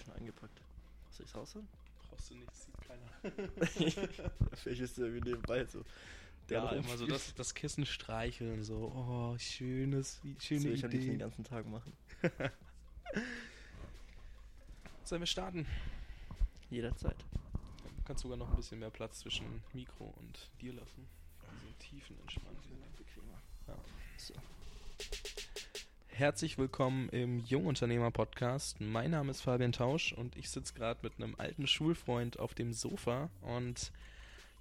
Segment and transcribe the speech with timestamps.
[0.00, 0.60] ich schon eingepackt.
[1.10, 1.68] Soll ich es rausholen?
[2.08, 3.08] Brauchst du nicht, das sieht keiner.
[4.56, 5.84] Vielleicht ist der wie nebenbei so.
[6.48, 10.84] Der ja, immer so das, das Kissen streicheln, so, oh, schönes, wie- schöne will ich
[10.84, 11.24] am liebsten den Idee.
[11.24, 11.92] ganzen Tag machen.
[15.04, 15.66] Sollen wir starten?
[16.70, 17.16] Jederzeit.
[17.82, 21.06] Du kannst sogar noch ein bisschen mehr Platz zwischen Mikro und dir lassen.
[21.62, 22.58] Diese Tiefen entspannt.
[22.96, 23.40] Bequemer.
[23.68, 23.76] Ja.
[24.18, 24.34] So.
[26.20, 28.78] Herzlich willkommen im Jungunternehmer-Podcast.
[28.78, 32.74] Mein Name ist Fabian Tausch und ich sitze gerade mit einem alten Schulfreund auf dem
[32.74, 33.90] Sofa und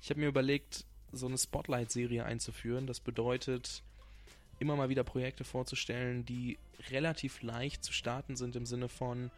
[0.01, 2.87] ich habe mir überlegt, so eine Spotlight-Serie einzuführen.
[2.87, 3.83] Das bedeutet,
[4.59, 6.57] immer mal wieder Projekte vorzustellen, die
[6.91, 9.29] relativ leicht zu starten sind im Sinne von,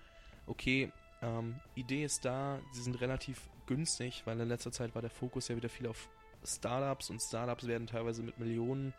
[0.45, 0.91] okay,
[1.23, 5.47] ähm, Idee ist da, sie sind relativ günstig, weil in letzter Zeit war der Fokus
[5.47, 6.07] ja wieder viel auf
[6.45, 8.93] Startups und Startups werden teilweise mit Millionen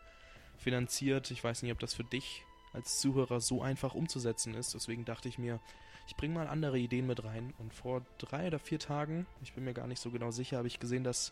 [0.57, 1.31] finanziert.
[1.31, 4.73] Ich weiß nicht, ob das für dich als Zuhörer so einfach umzusetzen ist.
[4.73, 5.59] Deswegen dachte ich mir,
[6.07, 7.53] ich bringe mal andere Ideen mit rein.
[7.59, 10.67] Und vor drei oder vier Tagen, ich bin mir gar nicht so genau sicher, habe
[10.67, 11.31] ich gesehen, dass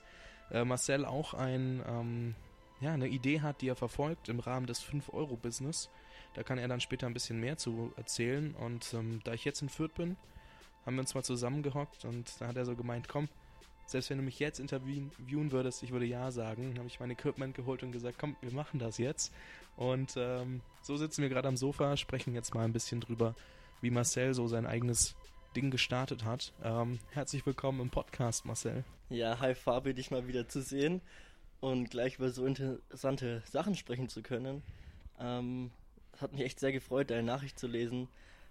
[0.51, 2.35] äh, Marcel auch ein, ähm,
[2.79, 5.89] ja, eine Idee hat, die er verfolgt im Rahmen des 5-Euro-Business.
[6.33, 8.55] Da kann er dann später ein bisschen mehr zu erzählen.
[8.55, 10.15] Und ähm, da ich jetzt in Fürth bin,
[10.85, 13.29] haben wir uns mal zusammengehockt und da hat er so gemeint, komm,
[13.85, 16.69] selbst wenn du mich jetzt interviewen würdest, ich würde ja sagen.
[16.69, 19.33] Dann habe ich mein Equipment geholt und gesagt, komm, wir machen das jetzt.
[19.75, 23.35] Und ähm, so sitzen wir gerade am Sofa, sprechen jetzt mal ein bisschen drüber,
[23.81, 25.15] wie Marcel so sein eigenes
[25.55, 26.53] Ding gestartet hat.
[26.63, 28.83] Ähm, herzlich willkommen im Podcast, Marcel.
[29.09, 31.01] Ja, hi Fabi, dich mal wieder zu sehen
[31.59, 34.63] und gleich über so interessante Sachen sprechen zu können.
[35.19, 35.71] Ähm,
[36.19, 38.07] hat mich echt sehr gefreut, deine Nachricht zu lesen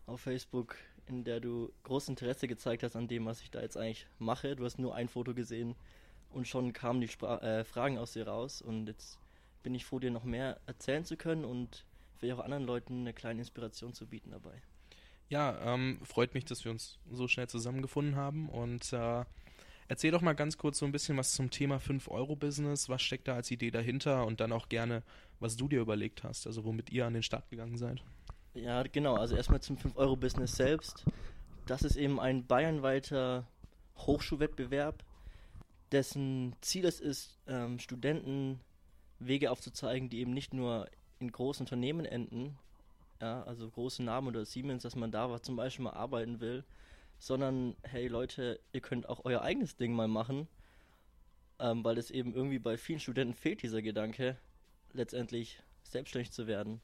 [0.06, 3.76] auf Facebook, in der du großes Interesse gezeigt hast an dem, was ich da jetzt
[3.76, 4.56] eigentlich mache.
[4.56, 5.76] Du hast nur ein Foto gesehen
[6.32, 9.18] und schon kamen die Spra äh, Fragen aus dir raus und jetzt
[9.62, 11.84] bin ich froh, dir noch mehr erzählen zu können und
[12.18, 14.62] vielleicht auch anderen Leuten eine kleine Inspiration zu bieten dabei.
[15.28, 19.24] Ja, ähm, freut mich, dass wir uns so schnell zusammengefunden haben und äh,
[19.88, 22.88] erzähl doch mal ganz kurz so ein bisschen was zum Thema 5-Euro-Business.
[22.88, 25.02] Was steckt da als Idee dahinter und dann auch gerne,
[25.38, 28.02] was du dir überlegt hast, also womit ihr an den Start gegangen seid.
[28.54, 29.14] Ja, genau.
[29.14, 31.04] Also erstmal zum 5-Euro-Business selbst.
[31.66, 33.46] Das ist eben ein bayernweiter
[33.98, 35.04] Hochschulwettbewerb,
[35.92, 38.60] dessen Ziel es ist, ähm, Studenten
[39.20, 40.88] Wege aufzuzeigen, die eben nicht nur
[41.20, 42.58] in großen Unternehmen enden,
[43.20, 46.64] ja, also große Namen oder Siemens, dass man da zum Beispiel mal arbeiten will,
[47.18, 50.48] sondern hey Leute, ihr könnt auch euer eigenes Ding mal machen,
[51.58, 54.38] ähm, weil es eben irgendwie bei vielen Studenten fehlt dieser Gedanke,
[54.94, 56.80] letztendlich selbstständig zu werden.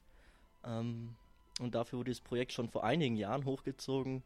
[0.63, 1.15] Ähm,
[1.59, 4.21] und dafür wurde das Projekt schon vor einigen Jahren hochgezogen.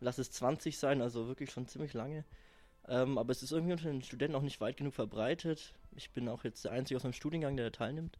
[0.00, 2.24] Lass es 20 sein, also wirklich schon ziemlich lange.
[2.86, 5.72] Ähm, aber es ist irgendwie unter den Studenten auch nicht weit genug verbreitet.
[5.96, 8.18] Ich bin auch jetzt der Einzige aus meinem Studiengang, der da teilnimmt.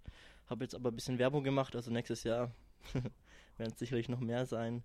[0.49, 2.51] Habe jetzt aber ein bisschen Werbung gemacht, also nächstes Jahr
[3.59, 4.83] werden es sicherlich noch mehr sein.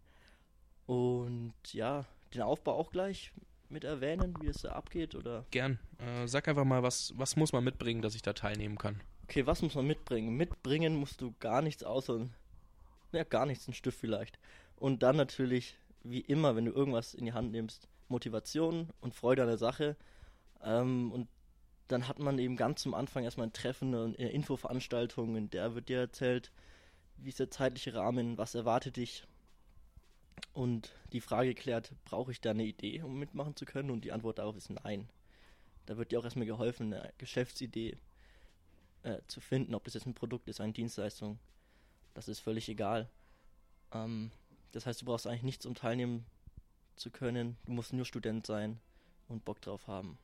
[0.85, 3.31] Und ja, den Aufbau auch gleich
[3.69, 5.45] mit erwähnen, wie es da abgeht, oder?
[5.51, 5.79] Gern.
[5.99, 8.99] Äh, sag einfach mal, was, was muss man mitbringen, dass ich da teilnehmen kann?
[9.23, 10.35] Okay, was muss man mitbringen?
[10.35, 12.27] Mitbringen musst du gar nichts außer,
[13.13, 14.39] ja, gar nichts, ein Stift vielleicht.
[14.75, 19.43] Und dann natürlich, wie immer, wenn du irgendwas in die Hand nimmst, Motivation und Freude
[19.43, 19.95] an der Sache.
[20.61, 21.29] Ähm, und
[21.91, 25.89] dann hat man eben ganz zum Anfang erstmal ein Treffen, eine Infoveranstaltung, in der wird
[25.89, 26.51] dir erzählt,
[27.17, 29.25] wie ist der zeitliche Rahmen, was erwartet dich.
[30.53, 33.91] Und die Frage klärt, brauche ich da eine Idee, um mitmachen zu können?
[33.91, 35.09] Und die Antwort darauf ist nein.
[35.85, 37.97] Da wird dir auch erstmal geholfen, eine Geschäftsidee
[39.03, 41.39] äh, zu finden, ob das jetzt ein Produkt ist, eine Dienstleistung.
[42.13, 43.09] Das ist völlig egal.
[43.93, 44.31] Ähm,
[44.71, 46.25] das heißt, du brauchst eigentlich nichts, um teilnehmen
[46.95, 47.57] zu können.
[47.65, 48.79] Du musst nur Student sein
[49.27, 50.17] und Bock drauf haben.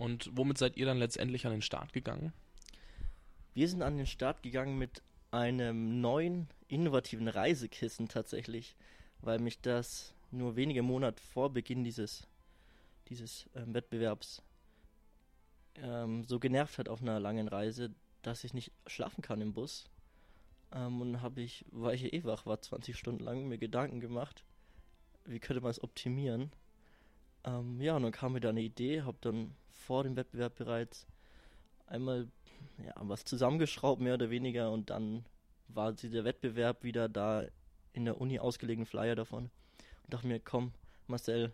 [0.00, 2.32] Und womit seid ihr dann letztendlich an den Start gegangen?
[3.52, 8.76] Wir sind an den Start gegangen mit einem neuen, innovativen Reisekissen tatsächlich,
[9.20, 12.26] weil mich das nur wenige Monate vor Beginn dieses,
[13.10, 14.42] dieses ähm, Wettbewerbs
[15.74, 17.90] ähm, so genervt hat auf einer langen Reise,
[18.22, 19.84] dass ich nicht schlafen kann im Bus.
[20.72, 24.44] Ähm, und habe ich, weil ich eh wach war, 20 Stunden lang, mir Gedanken gemacht,
[25.26, 26.52] wie könnte man es optimieren.
[27.44, 31.06] Ähm, ja, und dann kam mir da eine Idee, habe dann vor dem Wettbewerb bereits
[31.86, 32.28] einmal
[32.84, 35.24] ja, was zusammengeschraubt, mehr oder weniger, und dann
[35.68, 37.44] war der Wettbewerb wieder da
[37.92, 39.50] in der Uni ausgelegten Flyer davon.
[40.04, 40.72] Und dachte mir, komm,
[41.06, 41.52] Marcel,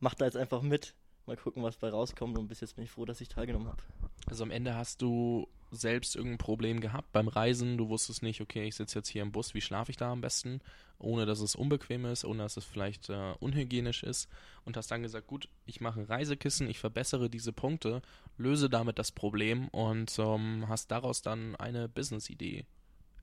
[0.00, 0.94] mach da jetzt einfach mit.
[1.26, 2.38] Mal gucken, was bei rauskommt.
[2.38, 3.82] Und bis jetzt bin ich froh, dass ich teilgenommen habe.
[4.26, 7.78] Also am Ende hast du selbst irgendein Problem gehabt beim Reisen.
[7.78, 10.20] Du wusstest nicht, okay, ich sitze jetzt hier im Bus, wie schlafe ich da am
[10.20, 10.60] besten,
[10.98, 14.28] ohne dass es unbequem ist, ohne dass es vielleicht äh, unhygienisch ist.
[14.64, 18.02] Und hast dann gesagt, gut, ich mache Reisekissen, ich verbessere diese Punkte,
[18.36, 22.66] löse damit das Problem und ähm, hast daraus dann eine Business-Idee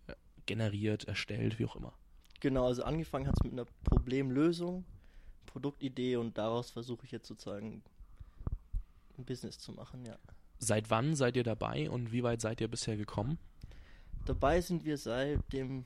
[0.07, 0.13] äh,
[0.45, 1.93] generiert, erstellt, wie auch immer.
[2.39, 4.85] Genau, also angefangen hat es mit einer Problemlösung,
[5.47, 7.81] Produktidee und daraus versuche ich jetzt sozusagen
[9.17, 10.17] ein Business zu machen, ja.
[10.59, 13.37] Seit wann seid ihr dabei und wie weit seid ihr bisher gekommen?
[14.25, 15.85] Dabei sind wir seit dem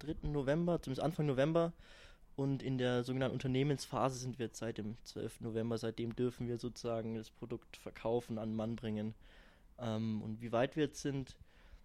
[0.00, 0.28] 3.
[0.28, 1.72] November, zumindest Anfang November.
[2.36, 5.40] Und in der sogenannten Unternehmensphase sind wir jetzt seit dem 12.
[5.40, 5.76] November.
[5.76, 9.14] Seitdem dürfen wir sozusagen das Produkt verkaufen, an den Mann bringen.
[9.78, 11.36] Ähm, und wie weit wir jetzt sind,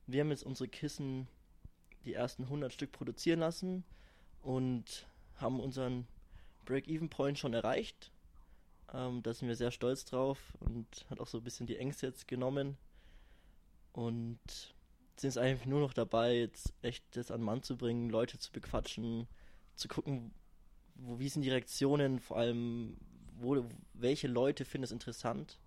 [0.08, 1.28] wir haben jetzt unsere Kissen
[2.06, 3.84] die ersten 100 Stück produzieren lassen
[4.42, 5.08] und
[5.38, 6.08] haben unseren
[6.66, 8.12] Break-Even-Point schon erreicht.
[8.95, 12.07] Ähm, da sind wir sehr stolz drauf und hat auch so ein bisschen die Ängste
[12.07, 12.77] jetzt genommen.
[13.92, 14.39] Und
[15.18, 18.38] sind jetzt eigentlich nur noch dabei, jetzt echt das an den Mann zu bringen, Leute
[18.38, 19.27] zu bequatschen,
[19.75, 20.33] zu gucken,
[20.95, 22.97] wo, wie sind die Reaktionen, vor allem,
[23.38, 25.59] wo, welche Leute finden es interessant.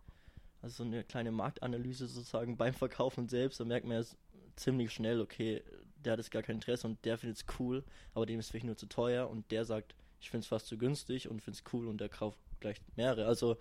[0.60, 4.08] Also so eine kleine Marktanalyse sozusagen beim Verkaufen selbst, da merkt man ja
[4.56, 5.62] ziemlich schnell, okay,
[6.04, 7.84] der hat jetzt gar kein Interesse und der findet es cool,
[8.14, 10.78] aber dem ist vielleicht nur zu teuer und der sagt, ich finde es fast zu
[10.78, 13.26] günstig und finde es cool und der kauft gleich mehrere.
[13.26, 13.56] Also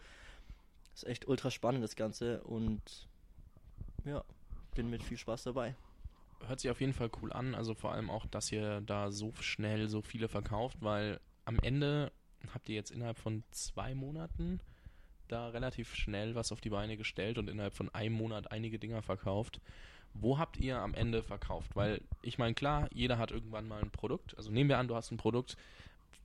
[0.93, 3.07] ist echt ultra spannend das Ganze und
[4.05, 4.23] ja,
[4.75, 5.75] bin mit viel Spaß dabei.
[6.45, 9.33] Hört sich auf jeden Fall cool an, also vor allem auch, dass ihr da so
[9.39, 12.11] schnell so viele verkauft, weil am Ende
[12.53, 14.59] habt ihr jetzt innerhalb von zwei Monaten
[15.27, 19.01] da relativ schnell was auf die Beine gestellt und innerhalb von einem Monat einige Dinger
[19.01, 19.59] verkauft.
[20.13, 21.75] Wo habt ihr am Ende verkauft?
[21.75, 24.37] Weil ich meine, klar, jeder hat irgendwann mal ein Produkt.
[24.37, 25.57] Also nehmen wir an, du hast ein Produkt.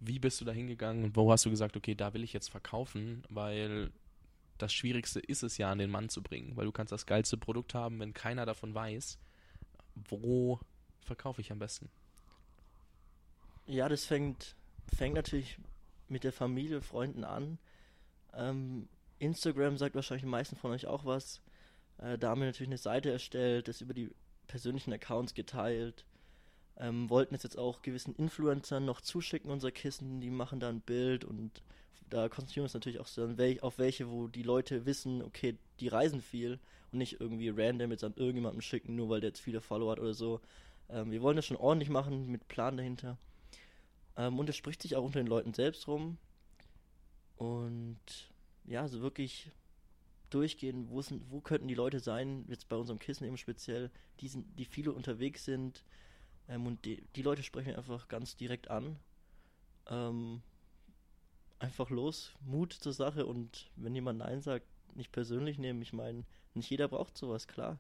[0.01, 2.51] Wie bist du da hingegangen und wo hast du gesagt, okay, da will ich jetzt
[2.51, 3.23] verkaufen?
[3.29, 3.93] Weil
[4.59, 6.57] das Schwierigste ist es ja, an den Mann zu bringen.
[6.57, 9.19] Weil du kannst das geilste Produkt haben, wenn keiner davon weiß,
[9.95, 10.61] wo
[11.01, 11.91] verkaufe ich am besten.
[13.67, 14.57] Ja, das fängt,
[14.95, 15.59] fängt natürlich
[16.09, 17.59] mit der Familie, Freunden an.
[18.35, 18.89] Ähm,
[19.19, 21.41] Instagram sagt wahrscheinlich die meisten von euch auch was.
[21.99, 24.11] Äh, da haben wir natürlich eine Seite erstellt, das über die
[24.47, 26.05] persönlichen Accounts geteilt.
[26.79, 30.81] Ähm, wollten es jetzt auch gewissen Influencern noch zuschicken, unser Kissen, die machen da ein
[30.81, 31.63] Bild und
[32.09, 33.25] da konzentrieren wir uns natürlich auch so
[33.61, 36.59] auf welche, wo die Leute wissen, okay, die reisen viel
[36.91, 39.99] und nicht irgendwie random jetzt an irgendjemandem schicken, nur weil der jetzt viele Follower hat
[39.99, 40.41] oder so.
[40.91, 43.17] Ähm, wir wollen das schon ordentlich machen, mit Plan dahinter.
[44.17, 46.19] Ähm, und es spricht sich auch unter den Leuten selbst rum.
[47.37, 48.31] Und
[48.67, 49.51] ja, so wirklich
[50.31, 53.91] durchgehen, wo, sind, wo könnten die Leute sein, jetzt bei unserem Kissen eben speziell,
[54.21, 55.83] die, sind, die viele unterwegs sind.
[56.53, 58.99] Ähm, und die, die, Leute sprechen einfach ganz direkt an.
[59.89, 60.43] Ähm,
[61.59, 65.81] einfach los, Mut zur Sache und wenn jemand Nein sagt, nicht persönlich nehmen.
[65.81, 67.79] Ich meine, nicht jeder braucht sowas, klar.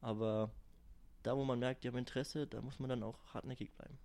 [0.00, 0.50] Aber
[1.22, 3.98] da, wo man merkt, die haben Interesse, da muss man dann auch hartnäckig bleiben.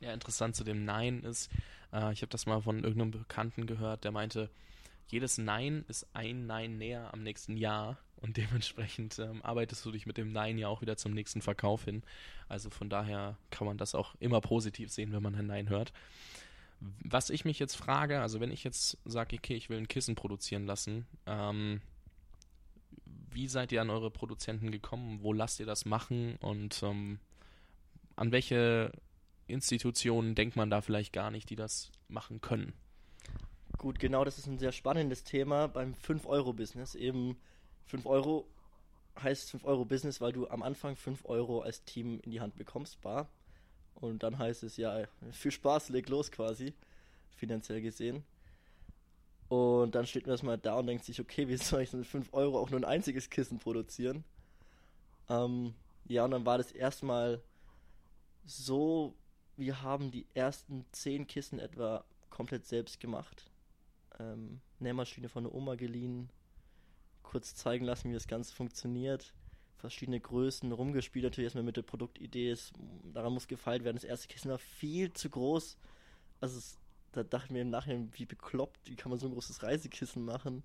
[0.00, 1.50] Ja, interessant zu dem Nein ist,
[1.92, 4.50] äh, ich habe das mal von irgendeinem Bekannten gehört, der meinte,
[5.08, 10.06] jedes Nein ist ein Nein näher am nächsten Jahr und dementsprechend ähm, arbeitest du dich
[10.06, 12.02] mit dem Nein ja auch wieder zum nächsten Verkauf hin.
[12.48, 15.92] Also von daher kann man das auch immer positiv sehen, wenn man ein Nein hört.
[16.80, 20.14] Was ich mich jetzt frage, also wenn ich jetzt sage, okay, ich will ein Kissen
[20.14, 21.80] produzieren lassen, ähm,
[23.30, 25.18] wie seid ihr an eure Produzenten gekommen?
[25.22, 26.36] Wo lasst ihr das machen?
[26.36, 27.18] Und ähm,
[28.16, 28.92] an welche
[29.46, 32.72] Institutionen denkt man da vielleicht gar nicht, die das machen können?
[33.78, 36.94] Gut, genau, das ist ein sehr spannendes Thema beim 5-Euro-Business.
[36.94, 37.36] Eben
[37.86, 38.46] 5 Euro
[39.22, 42.56] heißt 5 Euro Business, weil du am Anfang 5 Euro als Team in die Hand
[42.56, 43.28] bekommst, bar.
[43.94, 46.74] Und dann heißt es ja, viel Spaß, leg los quasi,
[47.36, 48.24] finanziell gesehen.
[49.48, 52.32] Und dann steht man erstmal da und denkt sich, okay, wie soll ich mit 5
[52.32, 54.24] Euro auch nur ein einziges Kissen produzieren?
[55.28, 55.74] Ähm,
[56.08, 57.40] ja, und dann war das erstmal
[58.44, 59.14] so,
[59.56, 63.50] wir haben die ersten 10 Kissen etwa komplett selbst gemacht.
[64.18, 66.28] Ähm, Nähmaschine von der Oma geliehen,
[67.26, 69.34] kurz zeigen lassen, wie das Ganze funktioniert.
[69.76, 72.50] Verschiedene Größen rumgespielt, natürlich erstmal mit der Produktidee.
[72.50, 72.72] Es,
[73.12, 73.96] daran muss gefeilt werden.
[73.96, 75.76] Das erste Kissen war viel zu groß.
[76.40, 76.78] Also es
[77.16, 80.24] da dachte ich mir im Nachhinein, wie bekloppt, wie kann man so ein großes Reisekissen
[80.24, 80.64] machen.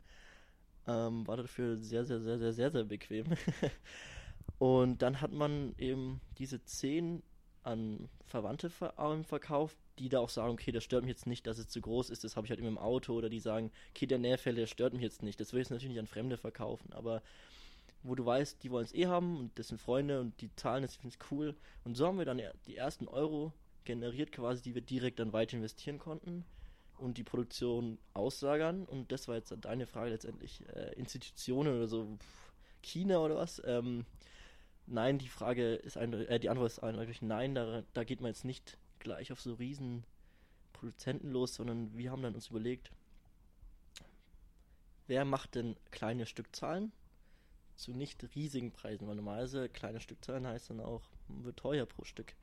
[0.86, 3.26] Ähm, war dafür sehr, sehr, sehr, sehr, sehr, sehr bequem.
[4.60, 7.24] und dann hat man eben diese 10
[7.64, 11.68] an Verwandte verkauft, die da auch sagen, okay, das stört mich jetzt nicht, dass es
[11.68, 14.18] zu groß ist, das habe ich halt immer im Auto, oder die sagen, okay, der
[14.18, 16.92] Nährfälle, der stört mich jetzt nicht, das will ich jetzt natürlich nicht an Fremde verkaufen,
[16.94, 17.22] aber
[18.04, 20.84] wo du weißt, die wollen es eh haben und das sind Freunde und die zahlen
[20.84, 21.56] es, ich finde es cool.
[21.84, 23.54] Und so haben wir dann die ersten Euro
[23.84, 26.46] generiert quasi, die wir direkt dann weiter investieren konnten
[26.98, 28.86] und die Produktion auslagern.
[28.86, 30.64] Und das war jetzt deine Frage letztendlich.
[30.70, 32.08] Äh, Institutionen oder so,
[32.82, 33.62] China oder was?
[33.66, 34.06] Ähm,
[34.92, 38.30] nein, die Frage ist ein, äh, die Antwort ist eindeutig nein, da, da geht man
[38.30, 40.04] jetzt nicht gleich auf so riesen
[40.74, 42.92] Produzenten los, sondern wir haben dann uns überlegt,
[45.08, 46.92] wer macht denn kleine Stückzahlen
[47.76, 52.36] zu nicht riesigen Preisen, weil normalerweise kleine Stückzahlen heißt dann auch, wird teuer pro Stück.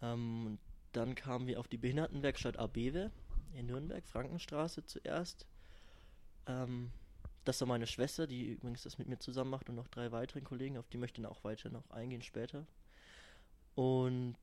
[0.00, 0.58] Ähm,
[0.92, 3.10] dann kamen wir auf die Behindertenwerkstatt Abebe
[3.52, 5.46] in Nürnberg, Frankenstraße zuerst.
[6.46, 6.90] Ähm,
[7.44, 10.44] das war meine Schwester, die übrigens das mit mir zusammen macht und noch drei weiteren
[10.44, 12.66] Kollegen, auf die möchte ich auch weiter noch eingehen später.
[13.74, 14.36] Und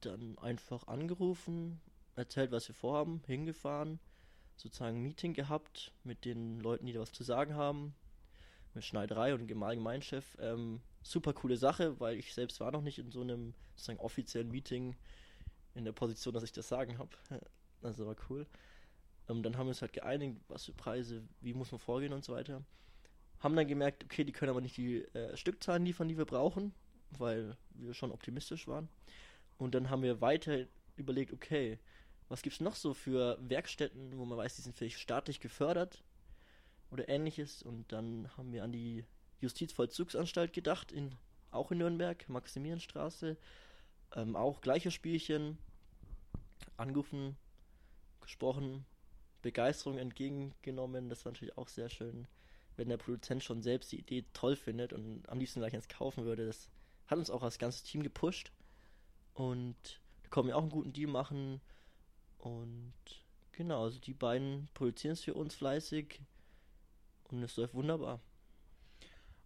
[0.00, 1.80] dann einfach angerufen,
[2.16, 3.98] erzählt, was wir vorhaben, hingefahren,
[4.56, 7.94] sozusagen ein Meeting gehabt mit den Leuten, die da was zu sagen haben,
[8.74, 10.36] mit Schneiderei und dem Allgemeinchef.
[10.40, 14.50] Ähm, super coole Sache, weil ich selbst war noch nicht in so einem sozusagen offiziellen
[14.50, 14.96] Meeting
[15.74, 17.10] in der Position, dass ich das sagen habe.
[17.82, 18.46] Also war cool.
[19.28, 22.24] Ähm, dann haben wir uns halt geeinigt, was für Preise, wie muss man vorgehen und
[22.24, 22.62] so weiter.
[23.40, 26.72] Haben dann gemerkt, okay, die können aber nicht die äh, Stückzahlen liefern, die wir brauchen,
[27.10, 28.88] weil wir schon optimistisch waren.
[29.58, 30.66] Und dann haben wir weiter
[30.96, 31.78] überlegt, okay,
[32.28, 36.02] was gibt es noch so für Werkstätten, wo man weiß, die sind vielleicht staatlich gefördert
[36.90, 37.62] oder ähnliches.
[37.62, 39.04] Und dann haben wir an die
[39.40, 41.14] Justizvollzugsanstalt gedacht, in,
[41.50, 43.36] auch in Nürnberg, Maximilianstraße.
[44.14, 45.58] Ähm, auch gleiche Spielchen.
[46.76, 47.36] Angerufen,
[48.20, 48.84] gesprochen,
[49.46, 51.08] Begeisterung entgegengenommen.
[51.08, 52.26] Das war natürlich auch sehr schön,
[52.76, 56.24] wenn der Produzent schon selbst die Idee toll findet und am liebsten gleich eins kaufen
[56.24, 56.46] würde.
[56.46, 56.68] Das
[57.06, 58.50] hat uns auch als ganzes Team gepusht.
[59.34, 59.76] Und
[60.22, 61.60] da können wir auch einen guten Deal machen.
[62.38, 62.92] Und
[63.52, 66.20] genau, also die beiden produzieren es für uns fleißig
[67.28, 68.20] und es läuft wunderbar.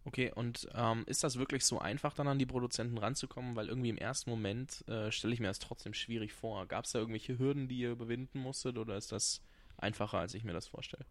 [0.03, 3.55] Okay, und ähm, ist das wirklich so einfach, dann an die Produzenten ranzukommen?
[3.55, 6.65] Weil irgendwie im ersten Moment äh, stelle ich mir das trotzdem schwierig vor.
[6.65, 9.41] Gab es da irgendwelche Hürden, die ihr überwinden musstet oder ist das
[9.81, 11.05] einfacher, als ich mir das vorstelle?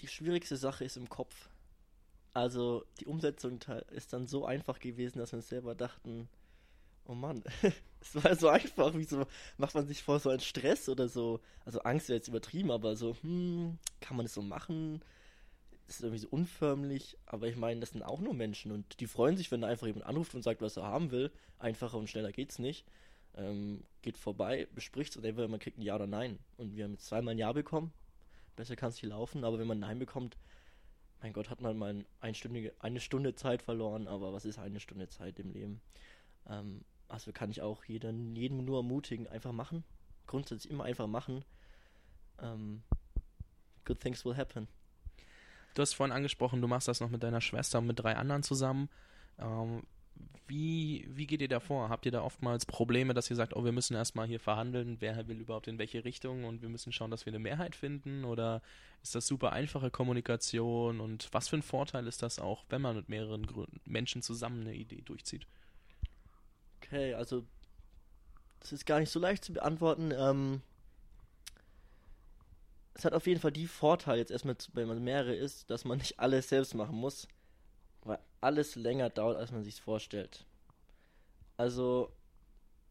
[0.00, 1.48] Die schwierigste Sache ist im Kopf.
[2.34, 3.58] Also die Umsetzung
[3.90, 6.28] ist dann so einfach gewesen, dass wir uns selber dachten,
[7.06, 7.42] oh Mann,
[8.00, 11.40] es war so einfach, wieso macht man sich vor so einen Stress oder so?
[11.64, 15.02] Also Angst wäre jetzt übertrieben, aber so, hm, kann man das so machen?
[15.88, 19.38] Ist irgendwie so unförmlich, aber ich meine, das sind auch nur Menschen und die freuen
[19.38, 21.32] sich, wenn da einfach jemand anruft und sagt, was er haben will.
[21.58, 22.86] Einfacher und schneller geht's nicht.
[23.38, 26.38] Ähm, geht vorbei, bespricht es und entweder man kriegt ein Ja oder Nein.
[26.56, 27.92] Und wir haben jetzt zweimal ein Ja bekommen.
[28.56, 30.36] Besser kann es nicht laufen, aber wenn man ein Nein bekommt,
[31.22, 35.08] mein Gott, hat man mal eine, eine Stunde Zeit verloren, aber was ist eine Stunde
[35.08, 35.80] Zeit im Leben?
[36.48, 39.84] Ähm, also kann ich auch jeden, jeden nur ermutigen, einfach machen.
[40.26, 41.44] Grundsätzlich immer einfach machen.
[42.40, 42.82] Ähm,
[43.84, 44.68] good things will happen.
[45.74, 48.42] Du hast vorhin angesprochen, du machst das noch mit deiner Schwester und mit drei anderen
[48.42, 48.88] zusammen.
[49.38, 49.82] Ähm,
[50.46, 51.90] wie, wie geht ihr da vor?
[51.90, 55.28] Habt ihr da oftmals Probleme, dass ihr sagt, oh, wir müssen erstmal hier verhandeln, wer
[55.28, 58.24] will überhaupt in welche Richtung und wir müssen schauen, dass wir eine Mehrheit finden?
[58.24, 58.62] Oder
[59.02, 62.96] ist das super einfache Kommunikation und was für ein Vorteil ist das auch, wenn man
[62.96, 63.46] mit mehreren
[63.84, 65.46] Menschen zusammen eine Idee durchzieht?
[66.82, 67.44] Okay, also
[68.60, 70.12] das ist gar nicht so leicht zu beantworten.
[70.16, 70.62] Ähm,
[72.94, 75.98] es hat auf jeden Fall die Vorteile, jetzt erstmal, wenn man mehrere ist, dass man
[75.98, 77.28] nicht alles selbst machen muss,
[78.40, 80.44] alles länger dauert, als man sich vorstellt.
[81.56, 82.12] Also,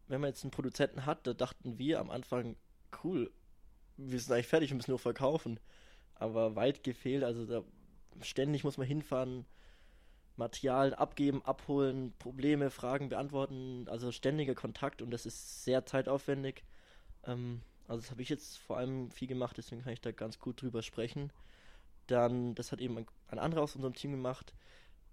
[0.07, 2.55] wenn man jetzt einen Produzenten hat, da dachten wir am Anfang,
[3.03, 3.31] cool,
[3.97, 5.59] wir sind eigentlich fertig, wir müssen nur verkaufen.
[6.15, 7.63] Aber weit gefehlt, also da
[8.21, 9.45] ständig muss man hinfahren,
[10.35, 16.63] Material abgeben, abholen, Probleme, Fragen beantworten, also ständiger Kontakt und das ist sehr zeitaufwendig.
[17.25, 20.39] Ähm, also das habe ich jetzt vor allem viel gemacht, deswegen kann ich da ganz
[20.39, 21.31] gut drüber sprechen.
[22.05, 24.53] Dann, das hat eben ein, ein anderer aus unserem Team gemacht,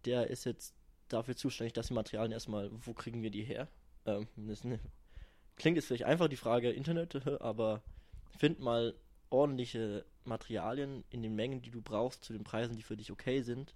[0.07, 0.75] der ist jetzt
[1.09, 3.69] dafür zuständig, dass die Materialien erstmal, wo kriegen wir die her?
[4.07, 4.81] Ähm, eine,
[5.57, 7.83] klingt jetzt vielleicht einfach die Frage Internet, aber
[8.39, 8.95] find mal
[9.31, 13.43] ordentliche Materialien in den Mengen, die du brauchst, zu den Preisen, die für dich okay
[13.43, 13.75] sind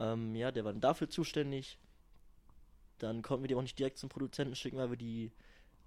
[0.00, 1.78] ähm, ja, der war dann dafür zuständig.
[2.98, 5.30] Dann konnten wir die auch nicht direkt zum Produzenten schicken, weil wir die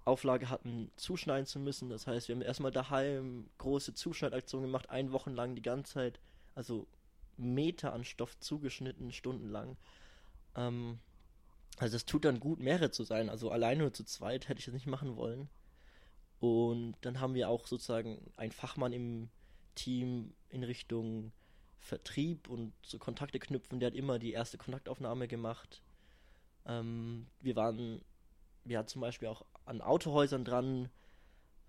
[0.04, 1.88] Auflage hatten, zuschneiden zu müssen.
[1.88, 6.20] Das heißt, wir haben erstmal daheim große Zuschneidaktionen gemacht, ein Wochen lang die ganze Zeit,
[6.54, 6.86] also
[7.36, 9.76] Meter an Stoff zugeschnitten, stundenlang.
[10.56, 10.98] Ähm,
[11.78, 13.28] also es tut dann gut, mehrere zu sein.
[13.28, 15.48] Also alleine nur zu zweit hätte ich das nicht machen wollen.
[16.40, 19.30] Und dann haben wir auch sozusagen einen Fachmann im
[19.74, 21.32] Team in Richtung
[21.80, 23.80] Vertrieb und so Kontakte knüpfen.
[23.80, 25.82] Der hat immer die erste Kontaktaufnahme gemacht.
[26.66, 28.00] Ähm, wir waren,
[28.64, 30.88] wir hatten zum Beispiel auch an Autohäusern dran.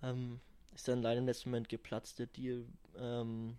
[0.01, 0.39] Ähm,
[0.74, 2.65] ist dann leider im letzten Moment geplatzt, der Deal.
[2.98, 3.57] Ähm,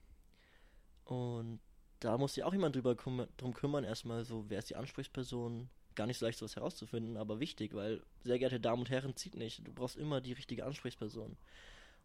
[1.04, 1.60] und
[2.06, 5.68] da muss sich auch jemand drüber küm drum kümmern, erstmal so, wer ist die Ansprechperson?
[5.94, 9.34] Gar nicht so leicht, sowas herauszufinden, aber wichtig, weil, sehr geehrte Damen und Herren, zieht
[9.34, 9.66] nicht.
[9.66, 11.36] Du brauchst immer die richtige Ansprechperson.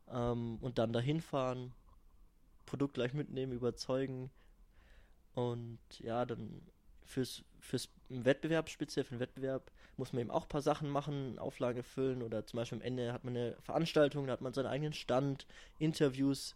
[0.10, 1.74] Ähm, und dann dahin fahren,
[2.65, 4.31] Produkt gleich mitnehmen, überzeugen,
[5.34, 6.62] und ja, dann
[7.05, 11.39] fürs, fürs Wettbewerb, speziell für den Wettbewerb, muss man eben auch ein paar Sachen machen,
[11.39, 14.65] Auflage füllen oder zum Beispiel am Ende hat man eine Veranstaltung, da hat man seinen
[14.65, 15.46] eigenen Stand,
[15.77, 16.55] Interviews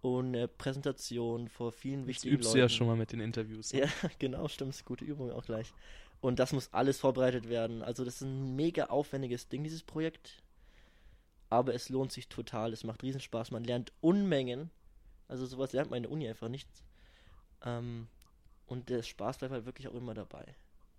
[0.00, 2.54] und eine Präsentation vor vielen Jetzt wichtigen übst Leuten.
[2.54, 3.72] übst du ja schon mal mit den Interviews.
[3.72, 3.80] Ne?
[3.80, 3.88] Ja,
[4.18, 5.74] genau, stimmt, ist gute Übung auch gleich.
[6.20, 7.82] Und das muss alles vorbereitet werden.
[7.82, 10.42] Also das ist ein mega aufwendiges Ding, dieses Projekt.
[11.50, 12.72] aber es lohnt sich total.
[12.72, 13.50] Es macht riesen Spaß.
[13.52, 14.70] Man lernt Unmengen.
[15.28, 16.68] Also sowas lernt man in der Uni einfach nicht.
[17.64, 18.08] Ähm,
[18.66, 20.54] und der Spaß bleibt halt wirklich auch immer dabei.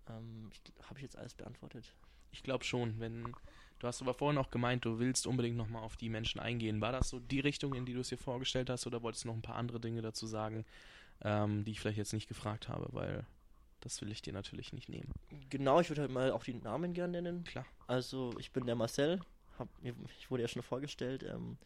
[0.09, 0.49] Ähm,
[0.83, 1.93] Habe ich jetzt alles beantwortet?
[2.31, 3.33] Ich glaube schon, wenn
[3.79, 6.81] du hast aber vorhin auch gemeint, du willst unbedingt nochmal auf die Menschen eingehen.
[6.81, 9.29] War das so die Richtung, in die du es dir vorgestellt hast, oder wolltest du
[9.29, 10.65] noch ein paar andere Dinge dazu sagen,
[11.21, 13.25] ähm, die ich vielleicht jetzt nicht gefragt habe, weil
[13.81, 15.11] das will ich dir natürlich nicht nehmen.
[15.49, 17.43] Genau, ich würde halt mal auch die Namen gerne nennen.
[17.45, 17.65] Klar.
[17.87, 19.21] Also ich bin der Marcel,
[19.57, 21.57] hab, ich wurde ja schon vorgestellt, ähm,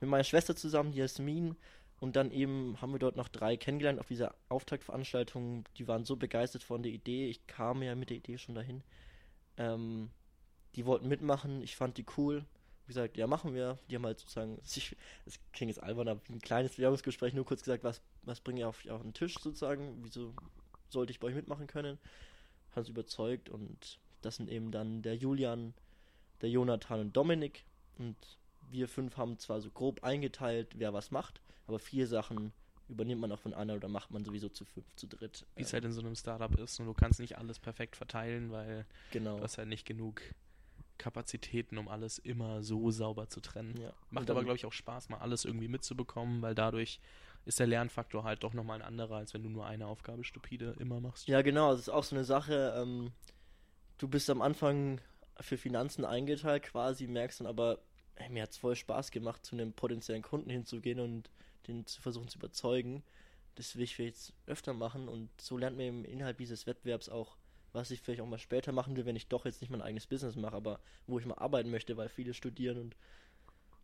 [0.00, 1.56] mit meiner Schwester zusammen, die Jasmin.
[2.00, 5.64] Und dann eben haben wir dort noch drei kennengelernt auf dieser Auftaktveranstaltung.
[5.78, 7.28] Die waren so begeistert von der Idee.
[7.28, 8.82] Ich kam ja mit der Idee schon dahin.
[9.56, 10.10] Ähm,
[10.76, 11.62] die wollten mitmachen.
[11.62, 12.44] Ich fand die cool.
[12.86, 13.78] Wie gesagt, ja, machen wir.
[13.88, 14.94] Die haben halt sozusagen, es
[15.52, 18.86] klingt jetzt albern, aber ein kleines Bewerbungsgespräch, nur kurz gesagt, was, was bringe ich auf,
[18.88, 19.98] auf den Tisch sozusagen?
[20.02, 20.34] Wieso
[20.90, 21.98] sollte ich bei euch mitmachen können?
[22.70, 25.74] Hat uns überzeugt und das sind eben dann der Julian,
[26.42, 27.64] der Jonathan und Dominik.
[27.98, 28.16] Und
[28.70, 32.52] wir fünf haben zwar so grob eingeteilt, wer was macht, aber vier Sachen
[32.88, 35.46] übernimmt man auch von einer oder macht man sowieso zu fünf, zu dritt.
[35.56, 38.50] Wie es halt in so einem Startup ist und du kannst nicht alles perfekt verteilen,
[38.50, 39.38] weil genau.
[39.38, 40.20] du hast halt nicht genug
[40.98, 43.76] Kapazitäten, um alles immer so sauber zu trennen.
[43.80, 43.92] Ja.
[44.10, 47.00] Macht aber, glaube ich, auch Spaß, mal alles irgendwie mitzubekommen, weil dadurch
[47.44, 50.76] ist der Lernfaktor halt doch nochmal ein anderer, als wenn du nur eine Aufgabe stupide
[50.78, 51.28] immer machst.
[51.28, 52.74] Ja, genau, das ist auch so eine Sache.
[52.76, 53.12] Ähm,
[53.98, 55.00] du bist am Anfang
[55.40, 57.80] für Finanzen eingeteilt quasi, merkst dann aber,
[58.14, 61.30] ey, mir hat es voll Spaß gemacht, zu einem potenziellen Kunden hinzugehen und
[61.66, 63.02] den zu versuchen zu überzeugen.
[63.56, 67.36] Das will ich jetzt öfter machen und so lernt man im Inhalt dieses Wettbewerbs auch,
[67.74, 70.06] was ich vielleicht auch mal später machen will, wenn ich doch jetzt nicht mein eigenes
[70.06, 72.96] Business mache, aber wo ich mal arbeiten möchte, weil viele studieren und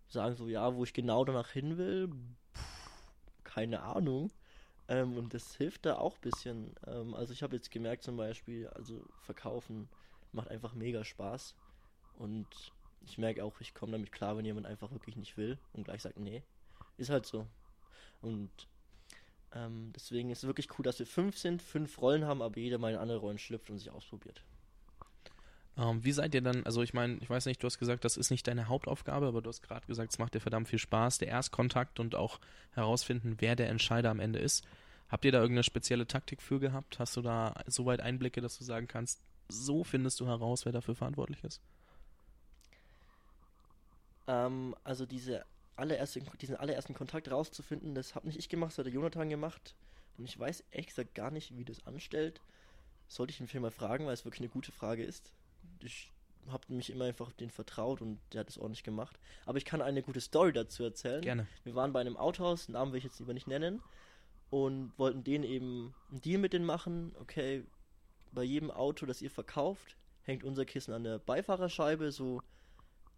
[0.08, 2.08] sagen so, ja, wo ich genau danach hin will,
[2.54, 3.12] pff,
[3.44, 4.30] keine Ahnung.
[4.88, 6.74] Ähm, und das hilft da auch ein bisschen.
[6.86, 9.88] Ähm, also ich habe jetzt gemerkt zum Beispiel, also verkaufen
[10.32, 11.56] macht einfach mega Spaß.
[12.14, 15.84] Und ich merke auch, ich komme damit klar, wenn jemand einfach wirklich nicht will und
[15.84, 16.42] gleich sagt, nee,
[16.96, 17.46] ist halt so.
[18.20, 18.50] Und
[19.54, 22.78] ähm, deswegen ist es wirklich cool, dass wir fünf sind, fünf Rollen haben, aber jeder
[22.78, 24.42] mal in andere Rollen schlüpft und sich ausprobiert.
[25.76, 28.16] Ähm, wie seid ihr dann, also ich meine, ich weiß nicht, du hast gesagt, das
[28.16, 31.18] ist nicht deine Hauptaufgabe, aber du hast gerade gesagt, es macht dir verdammt viel Spaß,
[31.18, 32.38] der Erstkontakt und auch
[32.72, 34.64] herausfinden, wer der Entscheider am Ende ist.
[35.08, 36.98] Habt ihr da irgendeine spezielle Taktik für gehabt?
[36.98, 40.94] Hast du da soweit Einblicke, dass du sagen kannst, so findest du heraus, wer dafür
[40.94, 41.60] verantwortlich ist?
[44.28, 45.44] Ähm, also diese
[45.80, 49.74] allererste, diesen allerersten Kontakt rauszufinden, das habe nicht ich gemacht, das hat der Jonathan gemacht.
[50.18, 52.40] Und ich weiß ehrlich gesagt gar nicht, wie das anstellt.
[53.08, 55.32] Sollte ich ihn vielleicht mal fragen, weil es wirklich eine gute Frage ist.
[55.82, 56.12] Ich
[56.48, 59.18] habe mich immer einfach den vertraut und der hat es ordentlich gemacht.
[59.46, 61.22] Aber ich kann eine gute Story dazu erzählen.
[61.22, 61.46] Gerne.
[61.64, 63.82] Wir waren bei einem Autohaus, Namen will ich jetzt lieber nicht nennen,
[64.50, 67.14] und wollten denen eben einen Deal mit denen machen.
[67.20, 67.64] Okay,
[68.32, 72.42] bei jedem Auto, das ihr verkauft, hängt unser Kissen an der Beifahrerscheibe, so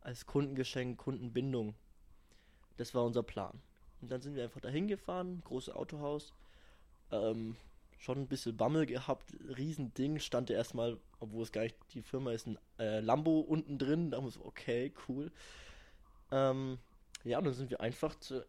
[0.01, 1.75] als Kundengeschenk, Kundenbindung.
[2.77, 3.61] Das war unser Plan.
[4.01, 6.33] Und dann sind wir einfach dahin gefahren, großes Autohaus.
[7.11, 7.57] Ähm,
[7.99, 12.33] schon ein bisschen Bammel gehabt, Riesending, stand ja erstmal, obwohl es gar nicht die Firma
[12.33, 14.11] ist, ein äh, Lambo unten drin.
[14.11, 15.31] Da haben wir so, okay, cool.
[16.33, 16.79] Ähm,
[17.23, 18.45] ja, und dann sind wir einfach zur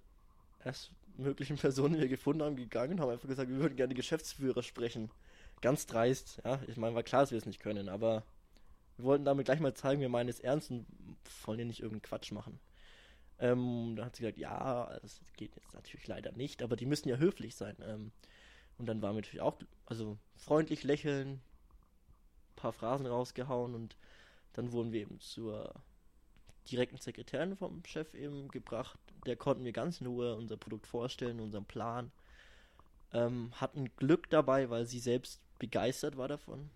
[0.63, 3.93] erst möglichen Person, die wir gefunden haben, gegangen und haben einfach gesagt, wir würden gerne
[3.93, 5.12] Geschäftsführer sprechen.
[5.62, 6.59] Ganz dreist, ja.
[6.67, 8.23] Ich meine, war klar, dass wir es nicht können, aber
[8.97, 10.86] wir wollten damit gleich mal zeigen, wir meinen es ernst und
[11.45, 12.59] wollen ja nicht irgendeinen Quatsch machen.
[13.39, 17.09] Ähm, da hat sie gesagt, ja, das geht jetzt natürlich leider nicht, aber die müssen
[17.09, 17.75] ja höflich sein.
[17.81, 18.11] Ähm,
[18.77, 21.41] und dann waren wir natürlich auch, also freundlich lächeln, ein
[22.55, 23.97] paar Phrasen rausgehauen und
[24.53, 25.73] dann wurden wir eben zur
[26.69, 28.99] direkten Sekretärin vom Chef eben gebracht.
[29.25, 32.11] Der konnten wir ganz in Ruhe unser Produkt vorstellen, unseren Plan.
[33.11, 36.69] Ähm, hatten Glück dabei, weil sie selbst begeistert war davon.